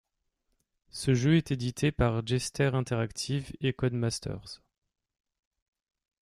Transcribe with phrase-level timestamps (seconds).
[0.89, 4.59] Ce jeu est édité par Jester Interactive et Codemasters.